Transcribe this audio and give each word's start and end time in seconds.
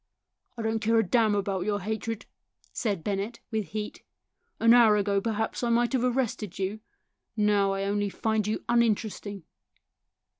"I 0.57 0.63
don't 0.63 0.79
care 0.79 0.97
a 0.97 1.03
damn 1.03 1.35
about 1.35 1.63
your 1.63 1.79
hatred," 1.81 2.25
said 2.73 3.03
Bennett, 3.03 3.39
with 3.51 3.65
heat." 3.67 4.01
An 4.59 4.73
hour 4.73 4.97
ago, 4.97 5.21
perhaps, 5.21 5.61
I 5.61 5.69
might 5.69 5.93
have 5.93 6.03
arrested 6.03 6.57
you; 6.57 6.79
now 7.37 7.73
I 7.73 7.83
only 7.83 8.09
find 8.09 8.47
you 8.47 8.63
uninteresting." 8.67 9.43